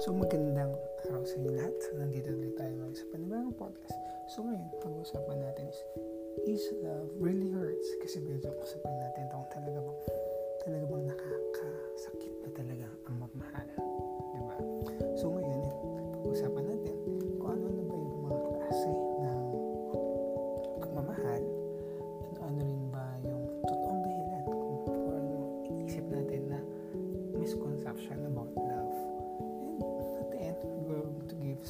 So 0.00 0.16
magandang 0.16 0.72
araw 1.12 1.28
sa 1.28 1.36
inyo 1.36 1.60
lahat. 1.60 1.76
So 1.84 1.92
nandito 2.00 2.32
ulit 2.32 2.56
tayo 2.56 2.72
ngayon 2.72 2.96
sa 2.96 3.04
panibagong 3.12 3.52
podcast. 3.52 3.92
So 4.32 4.40
ngayon, 4.48 4.72
pag-uusapan 4.80 5.38
natin 5.44 5.68
is 5.68 5.80
Is 6.48 6.64
love 6.80 7.12
really 7.20 7.52
hurts? 7.52 7.84
Kasi 8.00 8.24
medyo 8.24 8.48
usapin 8.64 8.96
natin 8.96 9.28
itong 9.28 9.44
talaga 9.52 9.76
bang 9.76 10.00
talaga 10.64 10.84
bang 10.88 11.04
nakakasakit 11.04 12.34
na 12.40 12.48
talaga 12.56 12.86
ang 13.12 13.16
magmahal. 13.20 13.68
Diba? 14.32 14.56
So 15.20 15.36
ngayon, 15.36 15.68
pag-uusapan 16.16 16.64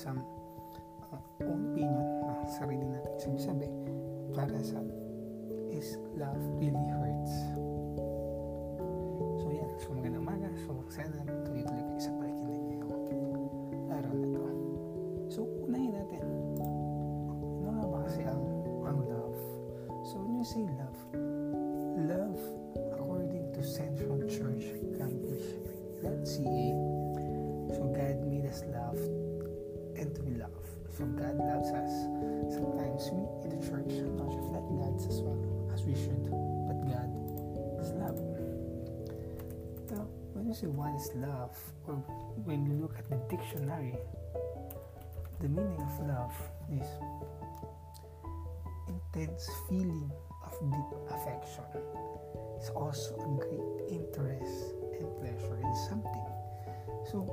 some 0.01 0.25
uh, 1.13 1.21
own 1.45 1.77
opinion 1.77 2.05
na 2.25 2.33
sarili 2.49 2.89
natin 2.89 3.13
sabi-sabi 3.21 3.69
para 4.33 4.57
sa 4.65 4.81
is 5.69 6.01
love 6.17 6.41
really 6.57 6.89
hurts. 6.97 7.35
So 9.45 9.53
yan, 9.53 9.69
so 9.77 9.93
magandang 9.93 10.25
umaga. 10.25 10.49
So 10.65 10.73
sana 10.89 11.21
tuloy-tuloy 11.45 11.80
what 40.69 40.95
is 40.95 41.11
love, 41.15 41.57
or 41.87 41.95
when 42.45 42.67
you 42.67 42.75
look 42.75 42.99
at 42.99 43.09
the 43.09 43.17
dictionary, 43.29 43.97
the 45.41 45.49
meaning 45.49 45.81
of 45.81 46.07
love 46.07 46.35
is 46.71 46.87
intense 48.89 49.49
feeling 49.69 50.11
of 50.45 50.53
deep 50.71 50.91
affection. 51.11 51.65
It's 52.59 52.71
also 52.71 53.15
a 53.17 53.29
great 53.41 53.89
interest 53.89 54.75
and 54.99 55.09
pleasure 55.17 55.57
in 55.63 55.75
something. 55.89 56.29
So, 57.11 57.25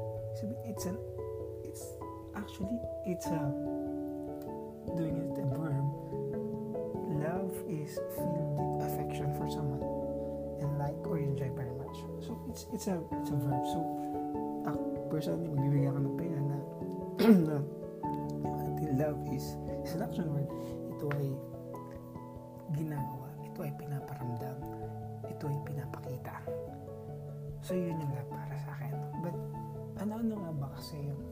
it's 0.66 0.86
an 0.86 0.98
it's 1.64 1.86
actually 2.36 2.80
it's 3.06 3.26
a 3.28 3.44
doing 4.96 5.18
it 5.18 5.38
a 5.38 5.46
verb. 5.58 5.88
Love 7.20 7.56
is 7.68 8.00
feel 8.16 8.48
deep 8.56 8.88
affection 8.88 9.36
for 9.36 9.50
someone 9.50 9.84
and 10.62 10.80
like 10.80 10.96
or 11.06 11.20
enjoy. 11.20 11.67
So 12.28 12.36
it's 12.52 12.68
it's 12.76 12.88
a 12.92 13.00
it's 13.24 13.32
a 13.32 13.40
verb. 13.40 13.64
So 13.72 13.80
ako 14.68 15.08
personally 15.08 15.48
magbibigay 15.48 15.88
ako 15.88 16.00
ng 16.04 16.16
pena 16.20 16.40
na 16.44 16.58
na 17.48 17.58
until 18.68 18.92
love 19.00 19.20
is 19.32 19.56
is 19.88 19.96
an 19.96 20.04
action 20.04 20.28
word. 20.36 20.52
Ito 20.92 21.08
ay 21.16 21.28
ginagawa. 22.76 23.32
Ito 23.48 23.60
ay 23.64 23.72
pinaparamdam. 23.80 24.58
Ito 25.24 25.44
ay 25.48 25.58
pinapakita. 25.64 26.36
So 27.64 27.80
yun 27.80 27.96
yung 27.96 28.12
love 28.12 28.28
para 28.28 28.56
sa 28.60 28.76
akin. 28.76 28.92
But 29.24 29.36
ano-ano 30.04 30.36
nga 30.36 30.52
ba 30.52 30.68
kasi 30.76 31.00
yung 31.00 31.24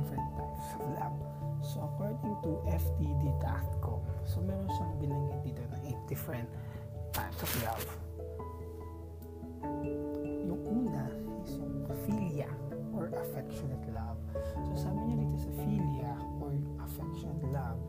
different 0.00 0.28
types 0.32 0.80
of 0.80 0.96
love? 0.96 1.16
So 1.60 1.84
according 1.84 2.40
to 2.40 2.56
ftd.com, 2.72 4.00
so 4.24 4.40
meron 4.40 4.64
siyang 4.72 4.96
binanggit 4.96 5.40
dito 5.44 5.62
na 5.68 5.76
8 6.08 6.08
different 6.08 6.48
types 7.12 7.36
of 7.44 7.52
love. 7.60 7.84
Yung 10.46 10.62
una 10.66 11.06
is 11.44 11.56
yung 11.56 11.86
philia 12.06 12.50
or 12.94 13.12
affectionate 13.14 13.84
love. 13.92 14.18
So 14.68 14.88
sabi 14.88 14.98
niya 15.08 15.16
dito 15.24 15.36
sa 15.40 15.52
philia 15.64 16.12
or 16.40 16.52
affectionate 16.82 17.44
love, 17.52 17.80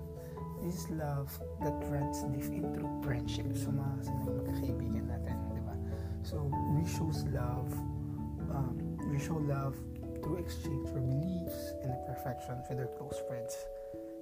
is 0.61 0.85
love 0.93 1.29
that 1.61 1.73
runs 1.89 2.21
deep 2.29 2.53
into 2.53 2.85
friendship. 3.01 3.49
So 3.57 3.73
mga 3.73 4.05
sa 4.05 4.11
mga 4.13 4.31
magkakaibigan 4.45 5.05
natin, 5.09 5.35
di 5.57 5.61
ba? 5.65 5.75
So 6.21 6.47
we 6.77 6.85
shows 6.85 7.25
love, 7.33 7.73
um, 8.53 8.77
we 9.09 9.17
show 9.17 9.41
love 9.41 9.73
to 10.21 10.37
exchange 10.37 10.85
our 10.93 11.01
beliefs 11.01 11.73
and 11.81 11.91
perfection 12.05 12.61
with 12.69 12.77
our 12.77 12.91
close 12.93 13.17
friends. 13.25 13.57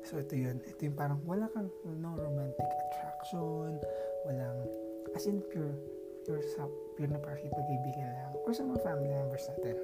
So 0.07 0.23
ito 0.23 0.39
yun. 0.39 0.63
Ito 0.63 0.79
yung 0.87 0.97
parang 0.97 1.19
wala 1.27 1.51
kang 1.51 1.67
no 1.83 2.15
romantic 2.15 2.69
attraction, 2.87 3.83
walang, 4.23 4.63
as 5.11 5.27
in 5.27 5.43
pure, 5.51 5.75
pure 6.25 6.43
sa, 6.55 6.67
pure 6.95 7.07
na 7.07 7.19
pakipag-ibigan 7.19 8.09
lang, 8.09 8.33
or 8.43 8.51
sa 8.51 8.63
mga 8.63 8.81
family 8.83 9.11
members 9.11 9.45
natin. 9.55 9.77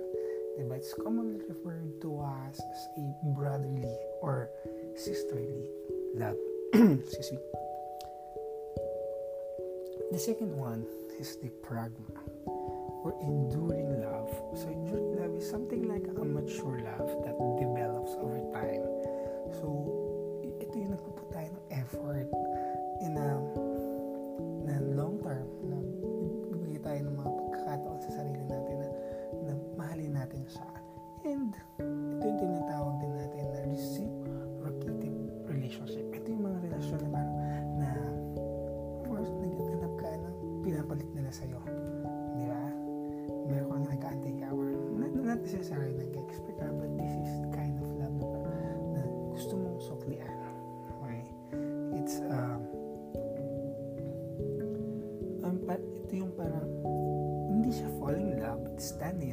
Diba? 0.56 0.76
It's 0.80 0.96
commonly 0.96 1.44
referred 1.44 2.00
to 2.02 2.24
as 2.48 2.60
a 2.96 3.06
brotherly 3.36 3.92
or 4.24 4.48
sisterly 4.96 5.68
love. 6.16 6.40
Excuse 6.74 7.36
me. 7.36 7.40
The 10.12 10.20
second 10.20 10.56
one 10.56 10.88
is 11.20 11.36
the 11.44 11.52
pragma 11.60 12.24
or 13.04 13.14
enduring 13.22 14.02
love. 14.02 14.32
So 14.56 14.68
enduring 14.68 15.20
love 15.20 15.36
is 15.36 15.48
something 15.50 15.88
like 15.88 16.08
a 16.08 16.26
mature 16.26 16.80
love 16.80 17.24
that 17.28 17.36
develops 17.60 18.16
over 18.18 18.40
time. 18.56 18.75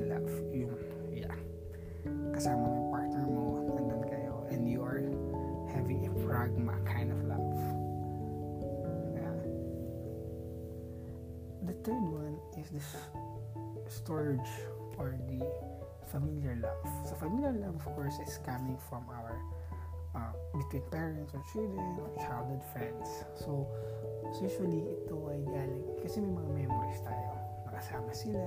Love 0.07 0.31
yung 0.55 0.75
yeah 1.11 1.37
kasama 2.35 2.63
mo 2.63 2.91
partner 2.95 3.25
mo 3.27 3.63
nandun 3.75 4.03
kayo 4.07 4.47
and 4.51 4.67
you 4.67 4.83
are 4.83 5.03
having 5.71 6.07
a 6.07 6.13
pragma 6.23 6.75
kind 6.87 7.11
of 7.11 7.19
love 7.27 7.55
yeah 9.19 9.37
the 11.67 11.75
third 11.83 12.05
one 12.07 12.39
is 12.59 12.71
this 12.71 12.89
storage 13.89 14.53
or 14.99 15.19
the 15.29 15.43
familiar 16.13 16.59
love. 16.61 17.09
So 17.09 17.15
familiar 17.17 17.53
love 17.53 17.77
of 17.77 17.85
course 17.97 18.19
is 18.21 18.39
coming 18.45 18.77
from 18.89 19.05
our 19.09 19.33
uh, 20.15 20.33
between 20.53 20.85
parents 20.91 21.33
or 21.35 21.43
children 21.53 21.97
or 22.01 22.13
childhood 22.21 22.61
friends. 22.73 23.09
So, 23.35 23.67
so 24.33 24.39
usually 24.45 24.85
ito 24.85 25.17
ay 25.33 25.41
galing 25.49 25.85
kasi 26.05 26.21
may 26.21 26.33
mga 26.37 26.69
memories 26.69 27.01
tayo. 27.01 27.33
Nakasama 27.65 28.13
sila, 28.13 28.45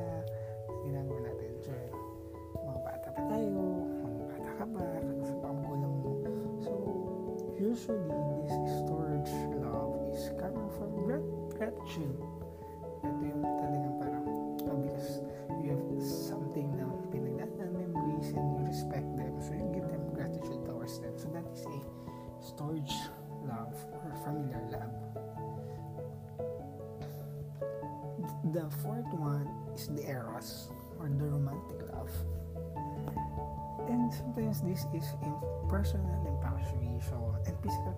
ginagawa 0.86 1.20
natin. 1.26 1.52
During 1.66 1.92
mga 2.54 2.80
bata 2.86 3.08
pa 3.10 3.22
tayo, 3.34 3.46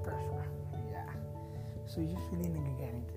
pressure 0.04 0.46
yeah 0.90 1.12
so 1.86 2.02
usually 2.02 2.50
nagagaling 2.50 3.08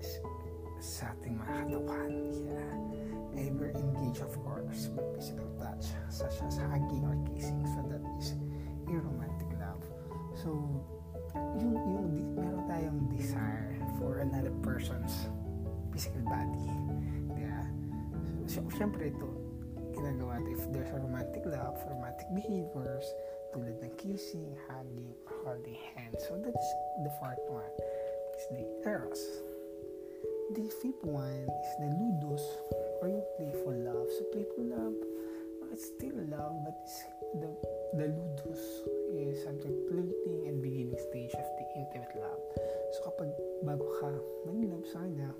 sa 0.81 1.13
ating 1.13 1.37
mga 1.37 1.77
katawan. 1.77 2.09
Yeah. 2.41 3.37
And 3.37 3.53
we're 3.55 3.71
engaged, 3.77 4.25
of 4.25 4.33
course, 4.41 4.89
with 4.97 5.13
physical 5.13 5.45
touch, 5.61 5.93
such 6.09 6.41
as 6.41 6.57
hugging 6.57 7.05
or 7.05 7.15
kissing. 7.29 7.61
So 7.69 7.85
that 7.85 8.01
is 8.17 8.33
a 8.89 8.97
romantic 8.97 9.49
love. 9.61 9.85
So, 10.41 10.49
yung, 11.61 11.77
yung 11.77 12.09
meron 12.33 12.65
tayong 12.65 12.99
desire 13.13 13.77
for 14.01 14.25
another 14.25 14.51
person's 14.65 15.29
physical 15.93 16.25
body. 16.25 16.65
Yeah. 17.37 17.63
So, 18.49 18.65
syempre 18.73 19.13
ito, 19.13 19.29
ginagawa 19.93 20.41
if 20.49 20.65
there's 20.73 20.89
a 20.91 20.97
romantic 20.97 21.45
love, 21.45 21.77
romantic 21.87 22.25
behaviors, 22.33 23.05
tulad 23.51 23.77
ng 23.83 23.93
kissing, 23.99 24.55
hugging, 24.67 25.11
holding 25.43 25.77
hands. 25.95 26.19
So, 26.27 26.39
that's 26.39 26.69
the 27.03 27.11
fourth 27.19 27.43
one. 27.51 27.73
Is 28.35 28.47
the 28.55 28.63
eros. 28.87 29.21
The 30.55 30.67
fifth 30.81 31.03
one 31.03 31.47
is 31.47 31.71
the 31.79 31.89
ludus 31.95 32.43
or 32.99 33.07
yung 33.07 33.27
playful 33.37 33.75
love. 33.75 34.07
So, 34.11 34.21
playful 34.31 34.67
love, 34.67 34.95
it's 35.71 35.87
still 35.87 36.19
love, 36.27 36.55
but 36.67 36.75
it's 36.83 36.99
the, 37.39 37.47
the 37.95 38.07
ludus 38.11 38.63
is 39.15 39.43
something 39.43 39.71
flirting 39.87 40.47
and 40.47 40.61
beginning 40.61 40.99
stage 41.11 41.31
of 41.31 41.47
the 41.55 41.65
intimate 41.79 42.11
love. 42.19 42.41
So, 42.95 43.07
kapag 43.07 43.31
bago 43.63 43.87
ka 44.03 44.11
nag-love 44.51 44.83
sa 44.91 44.99
kanya, 45.07 45.31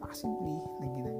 possibly 0.00 0.56
na 0.80 0.86
ginagawa 0.88 1.17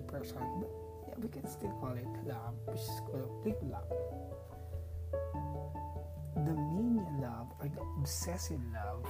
person. 0.00 0.38
But, 0.60 0.70
yeah, 1.08 1.14
we 1.18 1.28
can 1.28 1.46
still 1.46 1.72
call 1.80 1.96
it 1.96 2.08
love, 2.26 2.54
which 2.66 2.82
is 2.82 3.00
called 3.06 3.30
fake 3.44 3.62
love. 3.66 3.88
The 6.36 6.54
mania 6.54 7.08
love, 7.20 7.48
or 7.58 7.66
the 7.68 7.82
obsessive 7.98 8.60
love, 8.72 9.04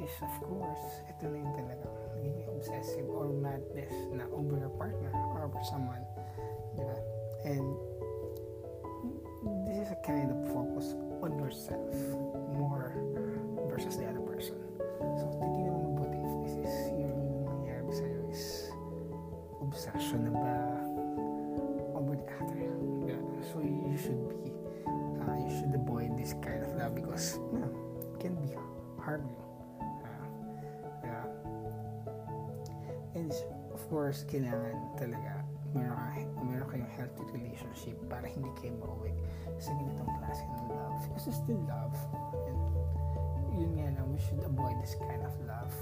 is 0.00 0.10
of 0.24 0.34
course, 0.48 1.04
ito 1.04 1.28
na 1.28 1.36
yung 1.44 1.52
talagang 1.52 1.94
nagiging 2.16 2.48
obsessive 2.56 3.06
or 3.12 3.28
madness 3.28 3.92
na 4.16 4.24
over 4.32 4.56
your 4.56 4.72
partner 4.80 5.12
or 5.36 5.44
over 5.44 5.60
someone. 5.68 6.00
Diba? 6.72 6.96
And 7.44 7.66
this 9.68 9.84
is 9.84 9.90
a 9.92 10.00
kind 10.06 10.32
of 10.32 10.38
focus 10.54 10.96
on 11.20 11.36
yourself 11.36 11.92
kailangan 34.28 34.76
talaga 34.98 35.42
meron, 35.72 35.96
ka, 35.96 36.20
meron 36.44 36.66
kayong 36.68 36.92
healthy 36.92 37.24
relationship 37.32 37.96
para 38.08 38.28
hindi 38.28 38.48
kayo 38.60 38.76
mauwi 38.80 39.12
sa 39.56 39.72
ganitong 39.72 40.10
klase 40.20 40.44
ng 40.44 40.68
love. 40.68 41.00
Because 41.08 41.26
it's 41.28 41.40
still 41.40 41.62
love. 41.64 41.96
And 42.44 42.58
yun 43.56 43.72
nga 43.80 43.88
lang, 43.96 44.06
we 44.12 44.20
should 44.20 44.40
avoid 44.44 44.76
this 44.84 44.96
kind 45.00 45.24
of 45.24 45.32
love. 45.48 45.72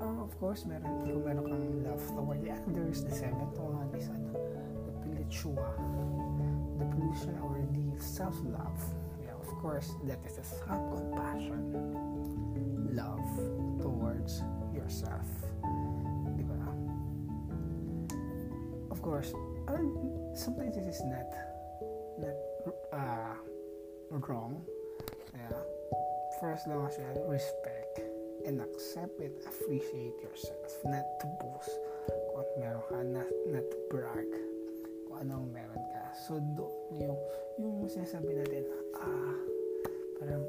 Uh, 0.00 0.20
of 0.20 0.32
course, 0.40 0.68
meron, 0.68 1.00
kung 1.04 1.24
meron 1.24 1.44
kang 1.48 1.64
love 1.84 2.04
toward 2.12 2.40
the 2.44 2.52
others, 2.52 3.04
the 3.04 3.14
seventh 3.14 3.56
one 3.56 3.88
is 3.96 4.08
ano, 4.12 4.36
the 4.84 4.92
pilichua, 5.00 5.70
the 6.76 6.84
pollution 6.92 7.32
or 7.40 7.56
the 7.72 7.86
self-love. 7.96 8.80
Yeah, 9.24 9.32
of 9.38 9.48
course, 9.62 9.96
that 10.04 10.20
is 10.28 10.36
the 10.36 10.44
self-compassion, 10.44 11.72
love 12.92 13.24
towards 13.80 14.44
yourself. 14.84 15.24
Di 16.36 16.44
ba? 16.44 16.60
Of 18.92 19.00
course, 19.00 19.32
uh, 19.64 19.80
sometimes 20.36 20.76
it 20.76 20.84
is 20.84 21.00
not 21.08 21.28
not 22.20 22.36
uh, 22.92 23.34
wrong. 24.12 24.60
Yeah. 25.32 25.56
For 26.36 26.52
as 26.52 26.62
long 26.68 26.84
as 26.84 27.00
you 27.00 27.08
respect 27.24 28.04
and 28.44 28.60
accept 28.60 29.16
it, 29.24 29.32
appreciate 29.48 30.20
yourself. 30.20 30.68
Not 30.84 31.06
to 31.24 31.26
boast 31.40 31.72
kung 32.36 32.50
meron 32.60 32.84
ka, 32.90 32.98
not, 33.00 33.30
not 33.48 33.64
to 33.70 33.78
brag 33.88 34.28
kung 35.08 35.16
anong 35.24 35.48
meron 35.48 35.80
ka. 35.94 36.12
So, 36.28 36.42
doon 36.58 36.70
yung, 36.98 37.18
yung 37.56 37.88
sinasabi 37.88 38.34
natin, 38.36 38.66
ah, 38.98 39.38
parang 40.18 40.44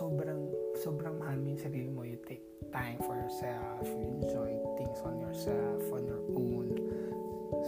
sobrang 0.00 0.48
sobrang 0.80 1.20
mahal 1.20 1.36
mo 1.44 1.52
yung 1.52 1.60
sarili 1.60 1.90
mo. 1.92 2.00
You 2.08 2.16
take 2.24 2.40
time 2.72 2.96
for 3.04 3.12
yourself. 3.20 3.84
You 3.84 4.16
enjoy 4.16 4.56
things 4.80 4.96
on 5.04 5.20
yourself 5.20 5.84
on 5.92 6.08
your 6.08 6.24
own. 6.32 6.72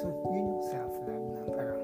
So 0.00 0.08
yun 0.32 0.56
yung 0.56 0.64
self 0.64 0.92
love 1.04 1.26
na 1.36 1.42
parang 1.52 1.81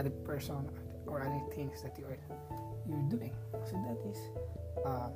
other 0.00 0.10
person 0.24 0.68
or 1.06 1.20
other 1.20 1.40
things 1.54 1.82
that 1.82 1.98
you 1.98 2.04
are 2.06 2.18
you're 2.88 3.08
doing. 3.12 3.32
So 3.68 3.76
that 3.84 3.98
is 4.08 4.18
um, 4.86 5.12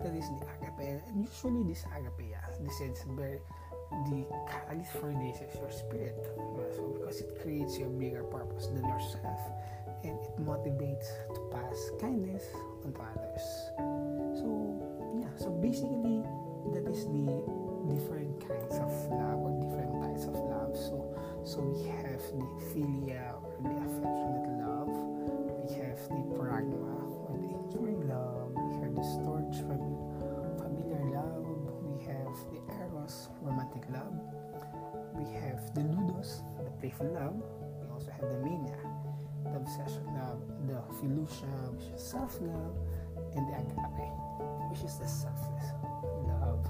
that 0.00 0.14
is 0.14 0.26
the 0.38 0.46
agape. 0.62 1.02
And 1.08 1.26
usually 1.26 1.66
this 1.66 1.84
agape, 1.90 2.30
yeah, 2.30 2.46
this 2.62 2.80
is 2.80 3.04
very 3.18 3.40
the 4.10 4.24
catalyst 4.46 4.92
for 4.92 5.10
this 5.16 5.40
is 5.40 5.58
your 5.58 5.70
spirit. 5.70 6.14
So 6.76 6.94
because 6.98 7.20
it 7.20 7.42
creates 7.42 7.78
your 7.78 7.88
bigger 7.88 8.22
purpose 8.22 8.66
than 8.66 8.84
yourself 8.84 9.40
and 10.04 10.12
it 10.12 10.36
motivates 10.38 11.08
to 11.34 11.40
pass 11.50 11.90
kindness 12.00 12.44
on 12.84 12.92
to 12.92 13.00
others. 13.00 13.44
So 14.38 14.46
yeah, 15.18 15.32
so 15.36 15.50
basically 15.50 16.22
that 16.74 16.86
is 16.86 17.04
the 17.08 17.26
different 17.88 18.38
kinds 18.46 18.76
of 18.76 18.92
love 19.10 19.40
or 19.40 19.52
different 19.58 20.02
types 20.02 20.24
of 20.28 20.34
love. 20.34 20.57
So 21.48 21.60
we 21.60 21.88
have 21.88 22.20
the 22.36 22.44
philia 22.68 23.32
or 23.40 23.56
the 23.64 23.72
affectionate 23.80 24.60
love. 24.60 24.92
We 25.64 25.80
have 25.80 25.96
the 26.12 26.20
pragma 26.36 27.08
or 27.24 27.40
the 27.40 27.48
enduring 27.56 28.04
love. 28.06 28.52
We 28.52 28.76
have 28.84 28.92
the 28.92 29.00
storge 29.00 29.56
familiar 29.56 31.00
love. 31.08 31.48
We 31.88 32.04
have 32.04 32.36
the 32.52 32.60
eros 32.84 33.30
romantic 33.40 33.88
love. 33.88 34.12
We 35.16 35.24
have 35.40 35.72
the 35.72 35.88
ludus, 35.88 36.42
the 36.62 36.70
playful 36.80 37.08
love. 37.16 37.40
We 37.80 37.88
also 37.94 38.10
have 38.10 38.28
the 38.28 38.44
mania, 38.44 38.76
the 39.44 39.56
obsession 39.56 40.04
love, 40.20 40.44
the 40.68 40.84
philusia, 41.00 41.72
which 41.72 41.88
is 41.96 42.02
self-love, 42.02 42.76
and 43.34 43.48
the 43.48 43.56
agape, 43.56 44.12
which 44.68 44.84
is 44.84 44.98
the 44.98 45.08
selfless 45.08 45.72
love. 46.28 46.60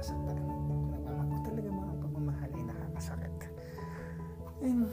Nasasaktan? 0.00 0.36
Nagmamahal 0.96 1.40
talaga 1.44 1.68
mga 1.68 1.94
pagmamahal 2.00 2.50
ay 2.56 2.64
nakakasakit. 2.64 3.36
And, 4.60 4.88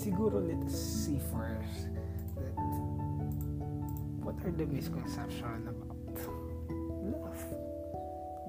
siguro 0.00 0.40
let 0.40 0.60
us 0.64 0.76
see 0.76 1.20
first 1.32 1.92
that 2.36 2.56
what 4.20 4.36
are 4.44 4.52
the 4.52 4.64
misconceptions 4.64 5.68
about 5.68 6.16
love? 7.04 7.42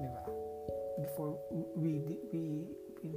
Di? 0.00 0.08
Before 0.96 1.36
we, 1.76 2.00
we, 2.00 2.16
we 2.32 2.44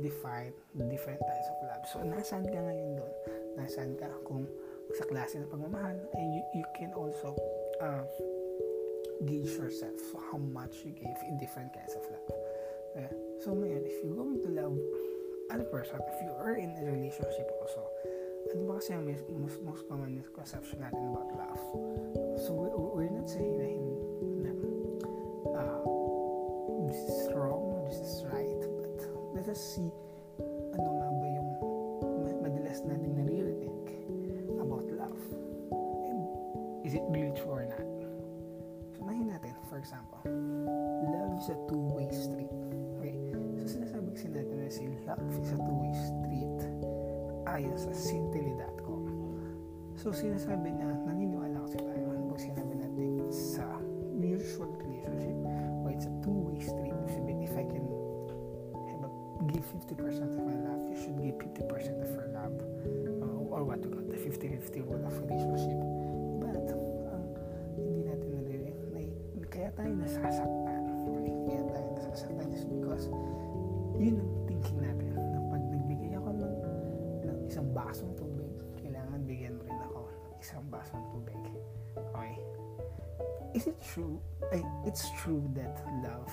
define 0.04 0.52
different 0.92 1.20
types 1.24 1.48
of 1.48 1.58
love. 1.64 1.84
So, 1.88 2.04
nasaan 2.04 2.44
ka 2.52 2.60
ngayon 2.60 3.00
doon? 3.00 3.14
Nasaan 3.56 3.96
ka 3.96 4.12
kung 4.28 4.44
sa 5.00 5.08
klase 5.08 5.40
ng 5.40 5.48
pagmamahal 5.48 5.96
and 5.96 6.28
you, 6.36 6.44
you 6.60 6.66
can 6.76 6.92
also 6.92 7.40
uh, 7.80 8.04
gauge 9.26 9.52
yourself 9.60 10.00
how 10.32 10.38
much 10.38 10.86
you 10.86 10.92
give 10.92 11.18
in 11.28 11.38
different 11.38 11.74
kinds 11.74 11.96
of 11.96 12.04
love. 12.08 12.30
Uh, 12.98 13.12
so, 13.44 13.52
ngayon, 13.52 13.84
if 13.84 13.96
you're 14.04 14.16
going 14.16 14.40
to 14.40 14.50
love 14.50 14.78
other 15.52 15.68
person, 15.68 16.00
if 16.00 16.18
you 16.24 16.32
are 16.40 16.56
in 16.56 16.72
a 16.80 16.84
relationship 16.88 17.48
also, 17.60 17.84
ano 18.56 18.62
ba 18.66 18.74
kasi 18.80 18.96
most, 19.36 19.60
most 19.62 19.84
common 19.92 20.16
misconception 20.16 20.80
natin 20.80 21.12
about 21.12 21.30
love? 21.36 21.64
So, 22.40 22.56
we, 22.56 22.68
we're 22.72 23.12
not 23.12 23.28
saying 23.28 23.84
na 24.40 24.52
uh, 25.54 25.84
this 26.88 27.02
is 27.04 27.30
wrong, 27.36 27.86
this 27.92 28.00
is 28.00 28.26
right, 28.32 28.62
but 28.80 28.98
let 29.36 29.46
us 29.52 29.60
see 29.60 29.92
ano 30.80 30.90
nga 30.96 31.08
ba 31.12 31.28
yung 31.28 31.50
madalas 32.40 32.80
nating 32.88 33.14
naririnig 33.20 33.76
about 34.58 34.88
love. 34.96 35.24
And 36.08 36.20
is 36.88 36.96
it 36.96 37.04
really 37.12 37.36
true 37.36 37.49
for 39.80 39.84
example, 39.88 40.20
love 41.08 41.40
is 41.40 41.48
a 41.48 41.58
two-way 41.72 42.12
street. 42.12 42.52
Okay? 43.00 43.16
So, 43.32 43.80
sinasabi 43.80 44.12
kasi 44.12 44.28
natin 44.28 44.56
na 44.60 44.68
si 44.68 44.84
love 45.08 45.24
is 45.32 45.56
a 45.56 45.60
two-way 45.64 45.94
street 45.96 46.60
ayon 47.48 47.80
sa 47.80 47.96
Sintili.com. 47.96 49.08
So, 49.96 50.12
sinasabi 50.12 50.76
niya, 50.76 51.00
naniniwala 51.08 51.64
kasi 51.64 51.80
tayo, 51.80 52.09
Is 83.60 83.68
it 83.68 83.84
true? 83.84 84.16
Ay, 84.56 84.64
it's 84.88 85.12
true 85.20 85.44
that 85.52 85.84
love 86.00 86.32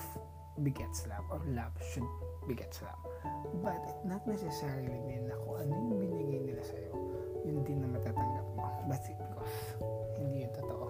begets 0.63 1.03
love 1.11 1.27
or 1.27 1.43
love 1.51 1.75
should 1.91 2.07
begets 2.47 2.79
love. 2.79 2.95
But 3.59 3.83
it 3.83 3.99
not 4.07 4.23
necessarily 4.23 4.95
mean 5.03 5.27
na 5.27 5.35
kung 5.43 5.59
ano 5.59 5.75
yung 5.75 5.99
binigay 6.07 6.39
nila 6.47 6.63
sa'yo, 6.63 6.95
yun 7.43 7.67
din 7.67 7.83
na 7.83 7.91
matatanggap 7.91 8.47
mo. 8.55 8.63
But 8.87 9.03
it 9.11 9.19
because 9.19 9.59
hindi 10.15 10.47
yun 10.47 10.55
totoo. 10.55 10.87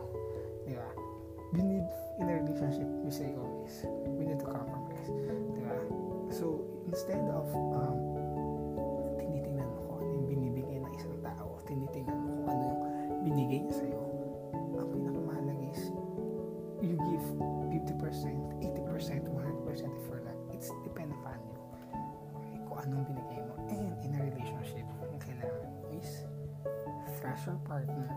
Di 0.69 0.77
ba? 0.77 0.85
You 1.57 1.65
need, 1.65 1.89
in 2.21 2.29
a 2.29 2.33
relationship, 2.37 2.85
we 3.01 3.09
say 3.09 3.33
always, 3.33 3.73
we 4.05 4.29
need 4.29 4.37
to 4.37 4.45
compromise. 4.45 5.09
Di 5.57 5.61
ba? 5.65 5.73
So, 6.29 6.61
instead 6.85 7.25
of 7.33 7.49
your 27.47 27.55
partner 27.63 28.11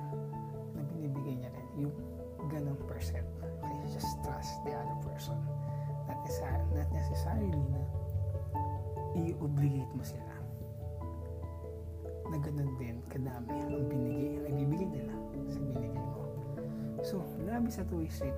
na 0.75 0.83
binibigay 0.91 1.39
niya 1.39 1.51
rin 1.55 1.87
yung 1.87 1.95
ganong 2.51 2.83
percent. 2.91 3.23
Okay, 3.63 3.79
just 3.95 4.11
trust 4.27 4.59
the 4.67 4.75
other 4.75 4.99
person. 5.07 5.39
Not, 6.11 6.19
necessarily, 6.27 6.67
not 6.75 6.91
necessarily 6.91 7.63
na 7.71 7.81
i-obligate 9.15 9.93
mo 9.95 10.03
sila 10.03 10.35
na 12.31 12.39
ganun 12.39 12.71
din 12.79 12.99
kadami 13.11 13.55
ang 13.59 13.87
binigay, 13.91 14.39
ang 14.51 14.55
ibibigay 14.59 14.89
nila 14.99 15.15
sa 15.51 15.59
binigay 15.63 15.95
mo. 15.95 16.27
So, 17.07 17.23
love 17.47 17.67
is 17.71 17.79
a 17.79 17.87
two-way 17.87 18.11
street. 18.11 18.35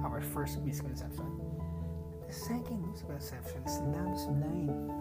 Our 0.00 0.24
first 0.24 0.60
misconception. 0.64 1.28
The 2.28 2.32
second 2.32 2.80
misconception 2.88 3.60
is 3.64 3.76
love 3.92 4.12
is 4.16 4.24
blind. 4.28 4.99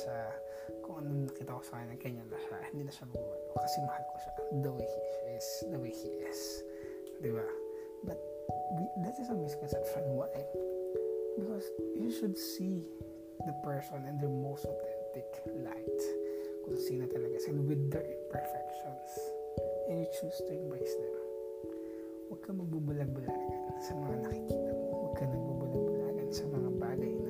Siya, 0.00 0.18
kung 0.80 1.04
ano 1.04 1.28
nakita 1.28 1.52
ko 1.52 1.62
sa 1.64 1.84
kanya, 1.84 1.96
ganyan 2.00 2.28
na 2.32 2.38
siya, 2.40 2.56
hindi 2.72 2.88
na 2.88 2.92
siya 2.92 3.04
magbabago 3.12 3.56
kasi 3.60 3.76
mahal 3.84 4.04
ko 4.08 4.16
siya 4.22 4.32
the 4.64 4.72
way 4.72 4.88
he 4.88 5.02
is, 5.36 5.48
the 5.68 5.78
way 5.78 5.92
he 5.92 6.10
is. 6.24 6.40
Diba? 7.20 7.44
But 8.06 8.16
we, 8.74 8.84
that 9.04 9.16
is 9.20 9.28
a 9.28 9.36
misconception. 9.36 10.02
Why? 10.16 10.32
Because 11.36 11.68
you 11.94 12.08
should 12.08 12.36
see 12.36 12.88
the 13.44 13.54
person 13.64 14.08
in 14.08 14.16
their 14.20 14.32
most 14.32 14.64
authentic 14.64 15.28
light. 15.60 16.00
Kung 16.64 16.76
sino 16.76 17.04
talaga 17.08 17.40
sila 17.40 17.60
with 17.60 17.92
their 17.92 18.04
imperfections. 18.04 19.10
And 19.88 20.04
you 20.04 20.08
choose 20.16 20.38
to 20.48 20.52
embrace 20.54 20.94
them. 20.96 21.16
Huwag 22.30 22.40
ka 22.46 22.50
magbubulag-bulagan 22.54 23.74
sa 23.82 23.92
mga 23.98 24.16
nakikita 24.22 24.70
mo. 24.70 24.86
Huwag 25.02 25.14
ka 25.18 25.24
nagbubulag-bulagan 25.26 26.28
sa 26.30 26.44
mga 26.46 26.70
bagay 26.78 27.12
na 27.26 27.29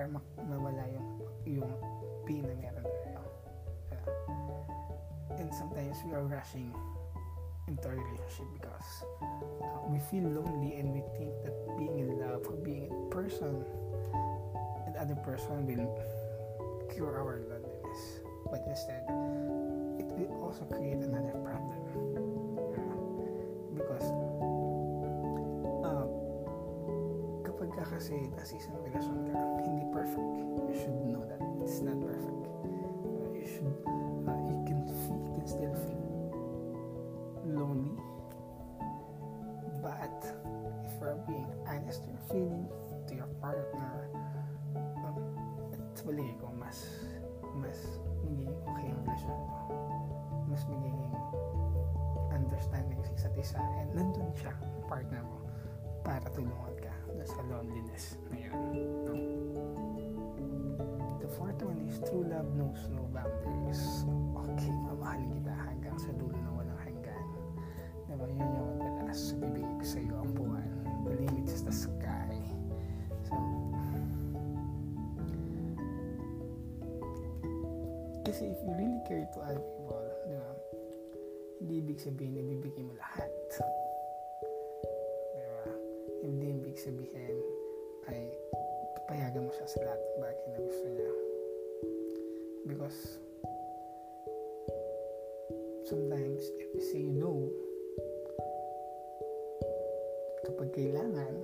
para 0.00 0.08
mawala 0.48 0.80
yung 0.96 1.08
yung 1.44 1.72
pain 2.24 2.40
na 2.40 2.56
meron 2.56 2.88
and 5.36 5.52
sometimes 5.52 6.00
we 6.08 6.16
are 6.16 6.24
rushing 6.24 6.72
into 7.68 7.84
a 7.84 7.92
relationship 7.92 8.48
because 8.56 9.04
uh, 9.60 9.84
we 9.92 10.00
feel 10.08 10.24
lonely 10.24 10.80
and 10.80 10.88
we 10.88 11.04
think 11.20 11.32
that 11.44 11.52
being 11.76 12.00
in 12.00 12.16
love 12.16 12.40
or 12.48 12.56
being 12.64 12.88
in 12.88 13.12
person 13.12 13.60
and 14.88 14.96
other 14.96 15.16
person 15.20 15.68
will 15.68 15.84
cure 16.88 17.20
our 17.20 17.44
loneliness. 17.44 18.24
But 18.48 18.64
instead 18.68 19.04
it 20.00 20.08
will 20.16 20.32
also 20.40 20.64
create 20.64 21.04
another 21.04 21.36
problem 21.44 21.79
kasi 28.00 28.32
nasa 28.32 28.56
isang 28.56 28.80
relasyon 28.80 29.28
ka 29.28 29.36
hindi 29.60 29.84
perfect. 29.92 30.24
You 30.56 30.72
should 30.72 30.96
know 31.04 31.20
that. 31.28 31.36
It's 31.60 31.84
not 31.84 32.00
perfect. 32.00 32.48
Uh, 32.64 33.28
you 33.36 33.44
should 33.44 33.76
uh, 34.24 34.40
you 34.48 34.56
can 34.64 34.88
feel, 34.88 35.20
you 35.20 35.32
can 35.36 35.44
still 35.44 35.76
feel 35.84 36.08
lonely. 37.44 38.00
But 39.84 40.16
if 40.88 40.96
you're 40.96 41.20
being 41.28 41.52
honest 41.68 42.08
to 42.08 42.16
your 42.16 42.24
feeling 42.32 42.64
to 43.04 43.12
your 43.20 43.28
partner 43.36 44.08
um, 45.04 45.20
at 45.76 45.84
palagay 46.00 46.32
ko 46.40 46.48
mas 46.56 46.88
mas 47.60 47.76
magiging 48.24 48.56
okay 48.64 48.88
ang 48.96 49.04
relasyon 49.04 49.40
mo. 49.44 49.60
Mas 50.48 50.64
magiging 50.72 51.12
understanding 52.32 52.96
sa 53.04 53.12
isa't 53.12 53.36
isa 53.36 53.60
and 53.76 53.92
nandun 53.92 54.32
siya 54.40 54.56
partner 54.88 55.20
mo 55.20 55.44
para 56.00 56.24
tulungan 56.32 56.69
loneliness. 57.60 58.16
Na 58.32 58.36
yun 58.40 58.56
no? 59.04 59.12
the 61.20 61.28
fourth 61.36 61.60
one 61.60 61.76
is 61.84 62.00
true 62.08 62.24
love 62.24 62.48
knows 62.56 62.80
no 62.88 63.04
boundaries. 63.12 64.08
Okay 64.56 64.72
mamahalin 64.88 65.28
kita 65.36 65.52
hanggang 65.52 65.96
sa 66.00 66.08
dulo 66.16 66.32
ng 66.32 66.54
walang 66.56 66.80
hanggan. 66.80 67.24
Diba? 68.08 68.24
Yun 68.32 68.48
yung 68.56 68.72
madalas 68.80 69.36
bibigay 69.36 69.76
ko 69.76 69.84
sa 69.84 69.98
iyo 70.00 70.14
ang 70.16 70.32
buwan. 70.32 70.68
The 71.04 71.20
limit 71.20 71.52
is 71.52 71.60
the 71.60 71.74
sky. 71.74 72.40
So 73.28 73.36
kasi 78.24 78.56
if 78.56 78.58
you 78.64 78.72
really 78.72 79.04
care 79.04 79.28
to 79.36 79.38
other 79.44 79.60
people 79.60 80.00
di 80.24 80.32
ba 80.32 80.52
hindi 81.60 81.74
ibig 81.84 82.00
sabihin 82.00 82.40
ibibigay 82.40 82.88
mo 82.88 82.96
lahat. 82.96 83.28
Di 85.36 85.44
ba 85.44 85.60
hindi 86.24 86.46
ibig 86.56 86.76
sabihin 86.78 87.49
siya 89.60 89.76
sa 89.76 89.84
lahat 89.84 90.00
bagay 90.16 90.46
na 90.56 90.60
gusto 90.64 90.86
niya 90.88 91.12
because 92.64 93.00
sometimes 95.84 96.48
if 96.56 96.68
you 96.72 96.80
say 96.80 97.04
no 97.04 97.44
kapag 100.48 100.72
kailangan 100.72 101.36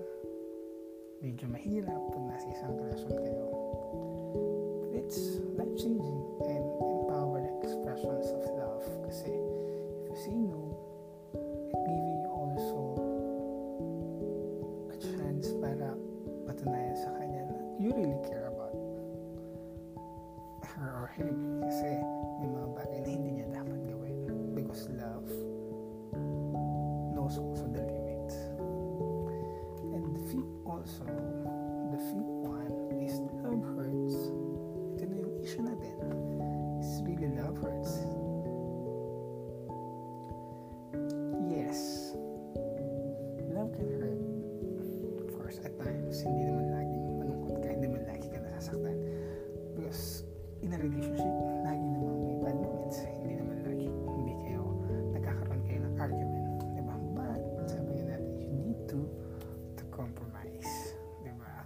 medyo 1.20 1.44
mahirap 1.52 2.00
pag 2.08 2.24
nasa 2.24 2.48
isang 2.56 2.72
relasyon 2.80 3.12
kayo. 3.20 3.46
But 4.80 4.92
it's 4.96 5.36
life 5.60 5.76
in 50.76 50.82
a 50.82 50.88
relationship 50.92 51.32
lagi 51.64 51.86
naman 51.88 52.16
may 52.20 52.36
bad 52.44 52.56
moments 52.60 53.00
hindi 53.00 53.40
naman 53.40 53.64
lagi 53.64 53.88
hindi 53.88 54.32
kayo 54.44 54.62
nagkakaroon 55.16 55.62
kayo 55.64 55.80
ng 55.88 55.96
argument 55.96 56.60
di 56.76 56.82
ba 56.84 56.94
but 57.16 57.40
sabi 57.64 57.96
nga 57.96 58.04
natin 58.12 58.36
you 58.36 58.52
need 58.60 58.80
to 58.84 59.08
to 59.72 59.84
compromise 59.88 60.92
di 61.24 61.32
ba 61.32 61.64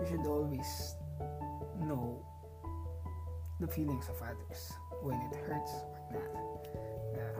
you 0.00 0.04
should 0.08 0.24
always 0.24 0.96
know 1.84 2.16
the 3.60 3.68
feelings 3.68 4.08
of 4.08 4.16
others 4.24 4.72
when 5.04 5.20
it 5.20 5.36
hurts 5.44 5.72
or 5.84 6.16
not. 6.16 6.64
Yeah. 7.12 7.36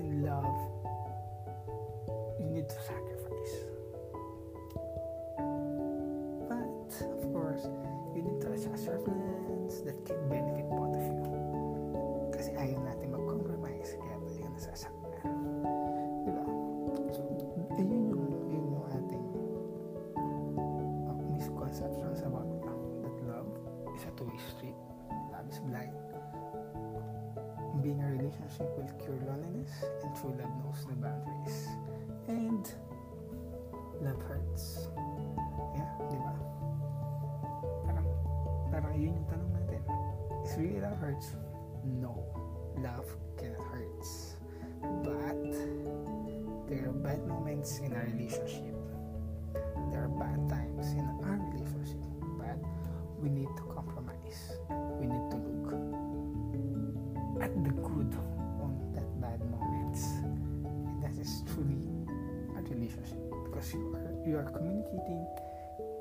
in 0.00 0.24
love 0.24 0.56
you 2.40 2.48
need 2.48 2.64
to 2.64 2.80
sacrifice 2.80 3.05
kasi 12.46 12.62
ayaw 12.62 12.78
natin 12.78 13.10
mag-compromise 13.10 13.98
kaya 13.98 14.22
tayo 14.22 14.46
nasasaktan. 14.54 15.34
Di 16.22 16.30
so 17.10 17.26
ayun 17.74 18.06
yung 18.06 18.22
yun 18.46 18.64
yung 18.70 18.86
ating 18.86 19.26
uh, 20.14 21.18
misconceptions 21.34 22.22
about 22.22 22.46
that 23.02 23.18
love 23.26 23.50
is 23.98 24.06
a 24.06 24.14
two-way 24.14 24.38
street. 24.38 24.78
Love 25.34 25.50
is 25.50 25.58
blind. 25.58 25.90
Being 27.82 27.98
a 27.98 28.14
relationship 28.14 28.70
will 28.78 28.94
cure 29.02 29.18
loneliness 29.26 29.82
and 30.06 30.14
true 30.14 30.30
love 30.38 30.54
knows 30.62 30.86
the 30.86 30.94
boundaries. 31.02 31.66
And 32.30 32.62
love 33.98 34.22
hurts. 34.22 34.86
Yeah 35.74 35.90
di 36.14 36.18
ba? 36.22 36.34
Parang 37.90 38.06
parang 38.70 38.94
yun 38.94 39.18
yung 39.18 39.26
tanong 39.34 39.50
natin. 39.50 39.82
Is 40.46 40.54
really 40.54 40.78
love 40.78 40.94
hurts? 41.02 41.34
no 41.34 41.55
love 42.82 43.08
cannot 43.38 43.60
hurts 43.72 44.36
but 45.02 45.36
there 46.68 46.88
are 46.88 46.98
bad 46.98 47.26
moments 47.26 47.78
in 47.78 47.92
our 47.94 48.06
relationship. 48.10 48.74
There 49.90 50.02
are 50.02 50.12
bad 50.18 50.48
times 50.50 50.92
in 50.92 51.06
our 51.22 51.38
relationship 51.54 52.02
but 52.38 52.58
we 53.22 53.30
need 53.30 53.48
to 53.56 53.62
compromise. 53.70 54.58
We 54.98 55.06
need 55.06 55.26
to 55.30 55.38
look 55.38 55.70
at 57.42 57.54
the 57.62 57.70
good 57.70 58.12
on 58.62 58.74
that 58.94 59.08
bad 59.20 59.40
moments. 59.50 60.02
And 60.22 61.02
that 61.02 61.14
is 61.20 61.42
truly 61.54 61.86
a 62.58 62.62
relationship 62.62 63.22
because 63.44 63.72
you 63.72 63.94
are 63.94 64.10
you 64.26 64.36
are 64.36 64.50
communicating 64.50 65.26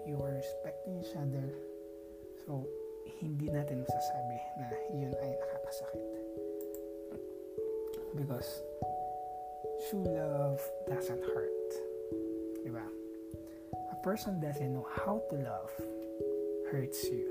you 0.08 0.22
are 0.22 0.34
respecting 0.34 1.02
each 1.02 1.16
other. 1.16 1.46
So 2.46 2.66
hindi 3.22 3.54
natin 3.54 3.86
masasabi 3.86 4.38
na 4.58 4.68
yun 4.98 5.14
ay 5.22 5.30
nakakasakit 5.38 6.06
because 8.15 8.63
true 9.89 10.04
love 10.04 10.60
doesn't 10.88 11.23
hurt 11.23 11.56
diba? 12.65 12.82
A 13.91 13.95
person 14.04 14.39
doesn't 14.39 14.73
know 14.73 14.88
how 15.06 15.21
to 15.30 15.36
love 15.36 15.71
hurts 16.71 17.06
you. 17.06 17.30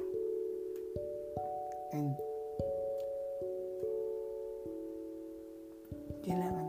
And 1.92 2.14
kailangan 6.22 6.63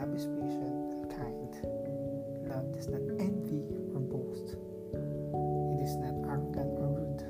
Love 0.00 0.14
is 0.16 0.24
patient 0.24 0.92
and 0.96 1.10
kind. 1.10 1.52
Love 2.48 2.72
does 2.72 2.88
not 2.88 3.02
envy 3.20 3.60
or 3.92 4.00
boast. 4.00 4.56
It 5.76 5.84
is 5.84 5.94
not 5.96 6.16
arrogant 6.24 6.72
or 6.80 6.88
rude. 6.88 7.20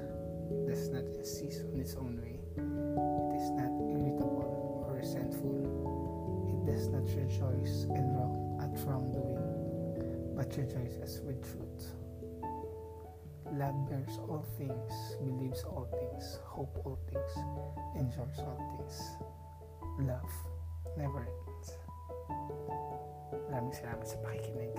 It 0.55 0.71
does 0.71 0.89
not 0.91 1.03
insist 1.19 1.65
on 1.67 1.81
its 1.81 1.97
own 1.97 2.23
way. 2.23 2.39
It 2.55 3.43
is 3.43 3.51
not 3.59 3.75
irritable 3.91 4.87
or 4.87 4.95
resentful. 4.95 5.51
It 6.47 6.71
does 6.71 6.87
not 6.87 7.03
rejoice 7.11 7.87
in 7.91 8.15
wrong 8.15 8.63
at 8.63 8.71
wrongdoing, 8.87 10.37
but 10.37 10.57
rejoices 10.57 11.23
with 11.23 11.43
truth. 11.43 11.91
Love 13.51 13.91
bears 13.91 14.17
all 14.29 14.47
things, 14.57 14.93
believes 15.25 15.65
all 15.65 15.89
things, 15.99 16.39
hopes 16.45 16.79
all 16.85 17.01
things, 17.11 17.33
endures 17.99 18.39
all 18.39 18.79
things. 18.79 19.11
Love 20.07 20.31
never 20.97 21.27
ends. 21.27 21.50
Maraming 23.51 23.75
salamat 23.75 24.07
sa 24.07 24.19
pakikinig. 24.23 24.75